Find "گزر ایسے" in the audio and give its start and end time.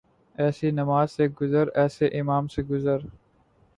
1.41-2.07